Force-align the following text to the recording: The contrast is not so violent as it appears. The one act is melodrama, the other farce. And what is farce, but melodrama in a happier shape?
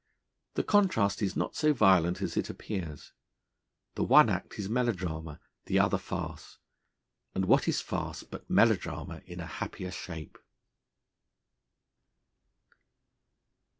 The 0.55 0.63
contrast 0.63 1.21
is 1.21 1.35
not 1.35 1.55
so 1.55 1.73
violent 1.73 2.23
as 2.23 2.35
it 2.35 2.49
appears. 2.49 3.13
The 3.93 4.03
one 4.03 4.29
act 4.31 4.57
is 4.57 4.67
melodrama, 4.67 5.39
the 5.65 5.77
other 5.77 5.99
farce. 5.99 6.57
And 7.35 7.45
what 7.45 7.67
is 7.67 7.81
farce, 7.81 8.23
but 8.23 8.49
melodrama 8.49 9.21
in 9.27 9.39
a 9.39 9.45
happier 9.45 9.91
shape? 9.91 10.39